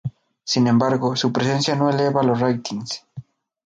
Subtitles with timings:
[0.45, 3.05] Sin embargo, su presencia no eleva los ratings.